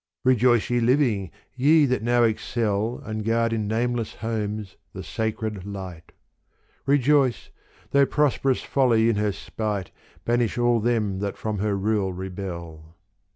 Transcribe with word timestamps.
Rejoice 0.23 0.71
ye 0.71 0.79
living 0.79 1.29
ye 1.55 1.85
that 1.85 2.01
now 2.01 2.23
excel 2.23 2.99
And 3.05 3.23
guard 3.23 3.53
in 3.53 3.67
nameless 3.67 4.15
homes 4.15 4.75
the 4.93 5.03
sacred 5.03 5.63
light: 5.63 6.11
Rejoice, 6.87 7.51
though 7.91 8.07
prosperous 8.07 8.63
folly 8.63 9.09
in 9.09 9.17
her 9.17 9.31
spite 9.31 9.91
Banish 10.25 10.57
all 10.57 10.79
them 10.79 11.19
that 11.19 11.37
from 11.37 11.59
her 11.59 11.77
rule 11.77 12.13
rebel. 12.13 12.95